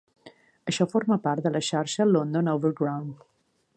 Això 0.71 0.87
forma 0.93 1.17
part 1.27 1.47
de 1.47 1.51
la 1.57 1.63
xarxa 1.67 2.07
London 2.15 2.53
Overground. 2.55 3.13